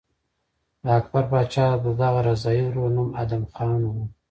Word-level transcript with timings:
د 0.83 0.85
اکبر 0.99 1.23
پاچا 1.31 1.67
د 1.83 1.85
دغه 2.01 2.19
رضاعي 2.29 2.61
ورور 2.65 2.89
نوم 2.97 3.09
ادهم 3.21 3.43
خان 3.53 3.81
و. 3.87 3.93